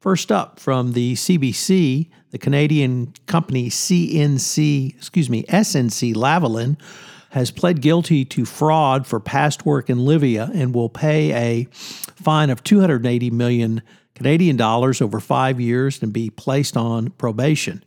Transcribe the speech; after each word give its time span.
First 0.00 0.32
up 0.32 0.58
from 0.58 0.92
the 0.92 1.12
CBC, 1.12 2.08
the 2.30 2.38
Canadian 2.38 3.12
company 3.26 3.68
CNC, 3.68 4.96
excuse 4.96 5.28
me, 5.28 5.42
SNC 5.42 6.14
Lavalin 6.14 6.80
has 7.32 7.50
pled 7.50 7.82
guilty 7.82 8.24
to 8.24 8.46
fraud 8.46 9.06
for 9.06 9.20
past 9.20 9.66
work 9.66 9.90
in 9.90 10.06
Libya 10.06 10.50
and 10.54 10.74
will 10.74 10.88
pay 10.88 11.32
a 11.34 11.64
fine 11.70 12.48
of 12.48 12.64
280 12.64 13.30
million 13.30 13.82
Canadian 14.14 14.56
dollars 14.56 15.02
over 15.02 15.20
5 15.20 15.60
years 15.60 16.02
and 16.02 16.14
be 16.14 16.30
placed 16.30 16.78
on 16.78 17.10
probation. 17.10 17.84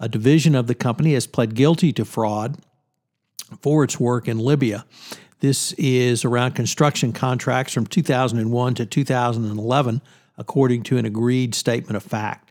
A 0.00 0.08
division 0.08 0.56
of 0.56 0.66
the 0.66 0.74
company 0.74 1.14
has 1.14 1.28
pled 1.28 1.54
guilty 1.54 1.92
to 1.92 2.04
fraud 2.04 2.58
for 3.60 3.84
its 3.84 4.00
work 4.00 4.26
in 4.26 4.40
Libya. 4.40 4.84
This 5.38 5.72
is 5.74 6.24
around 6.24 6.56
construction 6.56 7.12
contracts 7.12 7.72
from 7.72 7.86
2001 7.86 8.74
to 8.74 8.84
2011 8.84 10.02
according 10.42 10.82
to 10.82 10.98
an 10.98 11.06
agreed 11.06 11.54
statement 11.54 11.96
of 11.96 12.02
fact. 12.02 12.50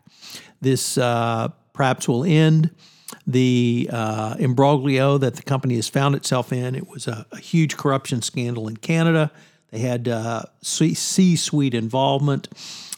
This 0.62 0.96
uh, 0.96 1.48
perhaps 1.74 2.08
will 2.08 2.24
end 2.24 2.70
the 3.26 3.90
uh, 3.92 4.34
imbroglio 4.38 5.20
that 5.20 5.34
the 5.34 5.42
company 5.42 5.76
has 5.76 5.88
found 5.88 6.14
itself 6.14 6.52
in. 6.52 6.74
It 6.74 6.88
was 6.88 7.06
a, 7.06 7.26
a 7.30 7.38
huge 7.38 7.76
corruption 7.76 8.22
scandal 8.22 8.66
in 8.66 8.78
Canada. 8.78 9.30
They 9.70 9.80
had 9.80 10.08
uh, 10.08 10.44
C 10.62 11.36
suite 11.36 11.74
involvement, 11.74 12.48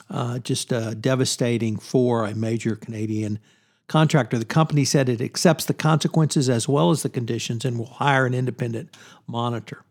uh, 0.09 0.39
just 0.39 0.73
uh, 0.73 0.95
devastating 0.95 1.77
for 1.77 2.25
a 2.25 2.35
major 2.35 2.77
Canadian 2.77 3.41
contractor. 3.89 4.39
The 4.39 4.45
company 4.45 4.85
said 4.85 5.09
it 5.09 5.21
accepts 5.21 5.65
the 5.65 5.75
consequences 5.75 6.49
as 6.49 6.69
well 6.69 6.91
as 6.91 7.03
the 7.03 7.09
conditions 7.09 7.65
and 7.65 7.79
will 7.79 7.87
hire 7.87 8.27
an 8.27 8.35
independent 8.35 8.97
monitor. 9.27 9.83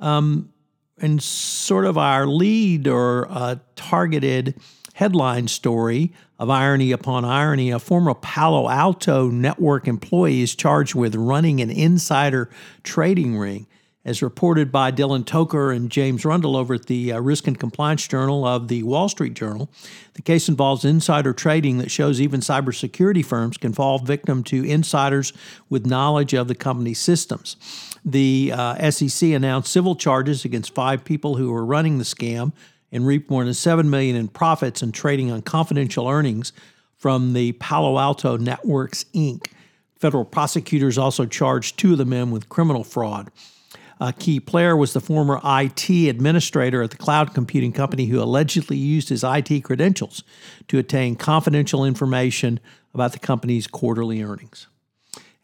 Um, 0.00 0.52
and 1.00 1.22
sort 1.22 1.84
of 1.84 1.96
our 1.98 2.26
lead 2.26 2.86
or 2.86 3.26
uh, 3.30 3.56
targeted 3.76 4.54
headline 4.94 5.46
story 5.46 6.12
of 6.38 6.50
irony 6.50 6.92
upon 6.92 7.24
irony, 7.24 7.70
a 7.70 7.78
former 7.78 8.14
Palo 8.14 8.68
Alto 8.68 9.28
network 9.28 9.86
employee 9.86 10.42
is 10.42 10.54
charged 10.54 10.94
with 10.94 11.14
running 11.14 11.60
an 11.60 11.70
insider 11.70 12.50
trading 12.82 13.36
ring. 13.36 13.66
As 14.08 14.22
reported 14.22 14.72
by 14.72 14.90
Dylan 14.90 15.22
Tokar 15.22 15.70
and 15.76 15.90
James 15.90 16.24
Rundle 16.24 16.56
over 16.56 16.72
at 16.72 16.86
the 16.86 17.12
uh, 17.12 17.20
Risk 17.20 17.46
and 17.46 17.60
Compliance 17.60 18.08
Journal 18.08 18.42
of 18.46 18.68
the 18.68 18.82
Wall 18.82 19.06
Street 19.10 19.34
Journal, 19.34 19.68
the 20.14 20.22
case 20.22 20.48
involves 20.48 20.82
insider 20.82 21.34
trading 21.34 21.76
that 21.76 21.90
shows 21.90 22.18
even 22.18 22.40
cybersecurity 22.40 23.22
firms 23.22 23.58
can 23.58 23.74
fall 23.74 23.98
victim 23.98 24.42
to 24.44 24.64
insiders 24.64 25.34
with 25.68 25.84
knowledge 25.84 26.32
of 26.32 26.48
the 26.48 26.54
company's 26.54 26.98
systems. 26.98 27.56
The 28.02 28.50
uh, 28.54 28.90
SEC 28.90 29.28
announced 29.28 29.70
civil 29.70 29.94
charges 29.94 30.42
against 30.42 30.74
five 30.74 31.04
people 31.04 31.36
who 31.36 31.52
were 31.52 31.66
running 31.66 31.98
the 31.98 32.04
scam 32.04 32.54
and 32.90 33.06
reaped 33.06 33.30
more 33.30 33.44
than 33.44 33.52
seven 33.52 33.90
million 33.90 34.16
in 34.16 34.28
profits 34.28 34.80
and 34.80 34.94
trading 34.94 35.30
on 35.30 35.42
confidential 35.42 36.08
earnings 36.08 36.54
from 36.96 37.34
the 37.34 37.52
Palo 37.52 37.98
Alto 37.98 38.38
Networks 38.38 39.04
Inc. 39.14 39.48
Federal 39.96 40.24
prosecutors 40.24 40.96
also 40.96 41.26
charged 41.26 41.78
two 41.78 41.92
of 41.92 41.98
the 41.98 42.06
men 42.06 42.30
with 42.30 42.48
criminal 42.48 42.84
fraud. 42.84 43.30
A 44.00 44.12
key 44.12 44.38
player 44.38 44.76
was 44.76 44.92
the 44.92 45.00
former 45.00 45.40
IT 45.44 45.90
administrator 45.90 46.82
at 46.82 46.90
the 46.90 46.96
cloud 46.96 47.34
computing 47.34 47.72
company 47.72 48.06
who 48.06 48.22
allegedly 48.22 48.76
used 48.76 49.08
his 49.08 49.24
IT 49.24 49.64
credentials 49.64 50.22
to 50.68 50.78
obtain 50.78 51.16
confidential 51.16 51.84
information 51.84 52.60
about 52.94 53.12
the 53.12 53.18
company's 53.18 53.66
quarterly 53.66 54.22
earnings. 54.22 54.68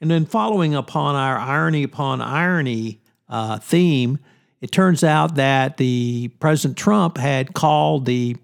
And 0.00 0.10
then, 0.10 0.26
following 0.26 0.74
upon 0.74 1.16
our 1.16 1.38
irony 1.38 1.82
upon 1.82 2.20
irony 2.20 3.00
uh, 3.28 3.58
theme, 3.58 4.18
it 4.60 4.70
turns 4.70 5.02
out 5.02 5.34
that 5.34 5.76
the 5.76 6.28
President 6.40 6.78
Trump 6.78 7.18
had 7.18 7.54
called 7.54 8.06
the 8.06 8.36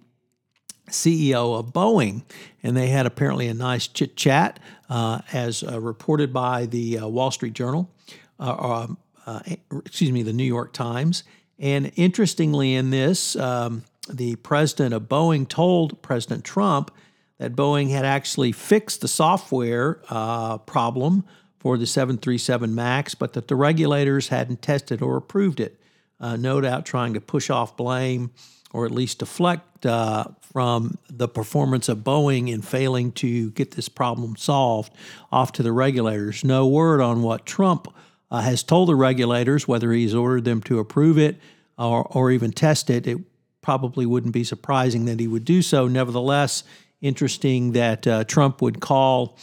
CEO 0.88 1.58
of 1.58 1.72
Boeing, 1.72 2.22
and 2.62 2.76
they 2.76 2.88
had 2.88 3.06
apparently 3.06 3.46
a 3.46 3.54
nice 3.54 3.86
chit 3.86 4.16
chat, 4.16 4.58
uh, 4.88 5.20
as 5.32 5.62
uh, 5.62 5.80
reported 5.80 6.32
by 6.32 6.66
the 6.66 6.98
uh, 6.98 7.06
Wall 7.06 7.30
Street 7.30 7.52
Journal. 7.52 7.90
Uh, 8.38 8.84
um, 8.84 8.98
uh, 9.26 9.40
excuse 9.84 10.12
me, 10.12 10.22
the 10.22 10.32
New 10.32 10.44
York 10.44 10.72
Times. 10.72 11.24
And 11.58 11.92
interestingly, 11.96 12.74
in 12.74 12.90
this, 12.90 13.36
um, 13.36 13.84
the 14.08 14.36
president 14.36 14.94
of 14.94 15.02
Boeing 15.02 15.46
told 15.46 16.00
President 16.02 16.44
Trump 16.44 16.90
that 17.38 17.54
Boeing 17.54 17.90
had 17.90 18.04
actually 18.04 18.52
fixed 18.52 19.00
the 19.00 19.08
software 19.08 20.00
uh, 20.08 20.58
problem 20.58 21.24
for 21.58 21.76
the 21.76 21.86
737 21.86 22.74
MAX, 22.74 23.14
but 23.14 23.34
that 23.34 23.48
the 23.48 23.56
regulators 23.56 24.28
hadn't 24.28 24.62
tested 24.62 25.02
or 25.02 25.16
approved 25.16 25.60
it. 25.60 25.78
Uh, 26.18 26.36
no 26.36 26.60
doubt 26.60 26.84
trying 26.86 27.14
to 27.14 27.20
push 27.20 27.50
off 27.50 27.76
blame 27.76 28.30
or 28.72 28.86
at 28.86 28.92
least 28.92 29.18
deflect 29.18 29.84
uh, 29.84 30.24
from 30.40 30.98
the 31.08 31.28
performance 31.28 31.88
of 31.88 31.98
Boeing 31.98 32.50
in 32.50 32.62
failing 32.62 33.12
to 33.12 33.50
get 33.52 33.72
this 33.72 33.88
problem 33.88 34.36
solved 34.36 34.92
off 35.32 35.52
to 35.52 35.62
the 35.62 35.72
regulators. 35.72 36.44
No 36.44 36.66
word 36.66 37.00
on 37.00 37.22
what 37.22 37.46
Trump 37.46 37.88
uh, 38.30 38.40
has 38.40 38.62
told 38.62 38.88
the 38.88 38.94
regulators, 38.94 39.66
whether 39.66 39.92
he's 39.92 40.14
ordered 40.14 40.44
them 40.44 40.60
to 40.62 40.78
approve 40.78 41.18
it 41.18 41.36
or, 41.78 42.06
or 42.10 42.30
even 42.30 42.52
test 42.52 42.90
it, 42.90 43.06
it 43.06 43.18
probably 43.62 44.06
wouldn't 44.06 44.32
be 44.32 44.44
surprising 44.44 45.04
that 45.06 45.20
he 45.20 45.26
would 45.26 45.44
do 45.44 45.62
so. 45.62 45.88
Nevertheless, 45.88 46.64
interesting 47.00 47.72
that 47.72 48.06
uh, 48.06 48.24
Trump 48.24 48.62
would 48.62 48.80
call 48.80 49.38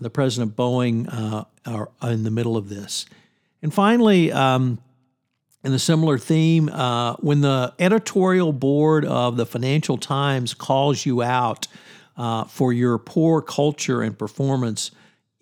the 0.00 0.10
president 0.10 0.52
of 0.52 0.56
Boeing 0.56 1.08
uh, 1.12 1.86
in 2.08 2.24
the 2.24 2.30
middle 2.30 2.56
of 2.56 2.68
this. 2.68 3.06
And 3.62 3.72
finally, 3.72 4.32
um, 4.32 4.78
in 5.64 5.72
a 5.72 5.78
similar 5.78 6.18
theme, 6.18 6.68
uh, 6.68 7.14
when 7.16 7.40
the 7.40 7.72
editorial 7.78 8.52
board 8.52 9.04
of 9.04 9.36
the 9.36 9.46
Financial 9.46 9.96
Times 9.96 10.54
calls 10.54 11.06
you 11.06 11.22
out 11.22 11.68
uh, 12.16 12.44
for 12.44 12.72
your 12.72 12.98
poor 12.98 13.40
culture 13.40 14.02
and 14.02 14.18
performance, 14.18 14.90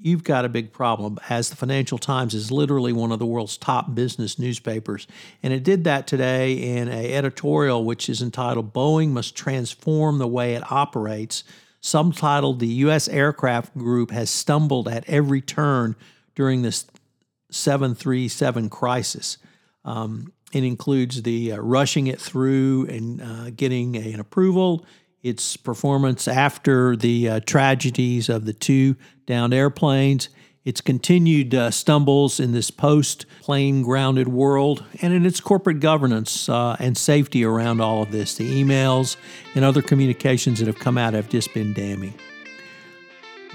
you've 0.01 0.25
got 0.25 0.45
a 0.45 0.49
big 0.49 0.73
problem, 0.73 1.19
as 1.29 1.51
the 1.51 1.57
Financial 1.57 1.99
Times 1.99 2.35
is 2.35 2.51
literally 2.51 2.93
one 2.93 3.13
of 3.13 3.19
the 3.19 3.27
world's 3.27 3.57
top 3.57 3.95
business 3.95 4.39
newspapers. 4.39 5.07
And 5.43 5.53
it 5.53 5.63
did 5.63 5.85
that 5.85 6.07
today 6.07 6.55
in 6.55 6.89
an 6.89 7.05
editorial 7.05 7.85
which 7.85 8.09
is 8.09 8.23
entitled 8.23 8.73
Boeing 8.73 9.11
Must 9.11 9.37
Transform 9.37 10.19
the 10.19 10.27
Way 10.27 10.55
It 10.55 10.71
Operates. 10.73 11.45
Subtitled 11.83 12.59
The 12.59 12.67
U.S. 12.67 13.09
Aircraft 13.09 13.77
Group 13.77 14.11
Has 14.11 14.29
Stumbled 14.29 14.87
at 14.87 15.09
Every 15.09 15.41
Turn 15.41 15.97
During 16.35 16.63
This 16.63 16.87
737 17.51 18.69
Crisis. 18.69 19.39
Um, 19.85 20.33
it 20.53 20.65
includes 20.65 21.23
the 21.23 21.53
uh, 21.53 21.59
rushing 21.59 22.07
it 22.07 22.21
through 22.21 22.87
and 22.87 23.23
uh, 23.23 23.51
getting 23.51 23.95
a, 23.95 24.13
an 24.13 24.21
approval 24.21 24.85
its 25.23 25.57
performance 25.57 26.27
after 26.27 26.97
the 26.97 27.29
uh, 27.29 27.41
tragedies 27.41 28.29
of 28.29 28.45
the 28.45 28.53
two 28.53 28.97
downed 29.27 29.53
airplanes, 29.53 30.29
its 30.65 30.81
continued 30.81 31.55
uh, 31.55 31.71
stumbles 31.71 32.39
in 32.39 32.53
this 32.53 32.71
post 32.71 33.27
plane 33.41 33.83
grounded 33.83 34.29
world, 34.29 34.85
and 35.01 35.13
in 35.13 35.25
its 35.25 35.41
corporate 35.41 35.81
governance 35.81 36.49
uh, 36.49 36.77
and 36.79 36.97
safety 36.97 37.45
around 37.45 37.81
all 37.81 38.03
of 38.03 38.11
this. 38.11 38.37
The 38.37 38.63
emails 38.63 39.17
and 39.55 39.65
other 39.65 39.83
communications 39.83 40.59
that 40.59 40.67
have 40.67 40.79
come 40.79 40.99
out 40.99 41.15
have 41.15 41.29
just 41.29 41.53
been 41.55 41.73
damning. 41.73 42.15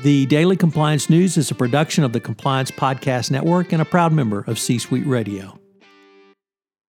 The 0.04 0.26
Daily 0.26 0.58
Compliance 0.58 1.10
News 1.10 1.38
is 1.38 1.52
a 1.52 1.56
production 1.56 2.04
of 2.04 2.12
the 2.12 2.20
Compliance 2.20 2.70
Podcast 2.70 3.32
Network 3.32 3.72
and 3.72 3.82
a 3.82 3.86
proud 3.86 4.12
member 4.12 4.44
of 4.48 4.60
C 4.60 4.78
Suite 4.78 5.06
Radio. 5.06 5.58